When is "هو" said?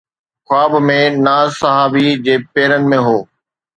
3.07-3.17